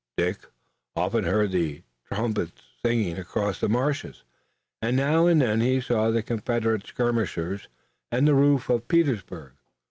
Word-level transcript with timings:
Dick 0.17 0.47
often 0.95 1.25
heard 1.25 1.51
the 1.51 1.83
trumpets 2.07 2.63
singing 2.83 3.19
across 3.19 3.59
the 3.59 3.69
marshes, 3.69 4.23
and 4.81 4.97
now 4.97 5.27
and 5.27 5.39
then 5.41 5.61
he 5.61 5.79
saw 5.79 6.09
the 6.09 6.23
Confederate 6.23 6.87
skirmishers 6.87 7.67
and 8.11 8.27
the 8.27 8.33
roofs 8.33 8.67
of 8.67 8.87
Petersburg. 8.87 9.51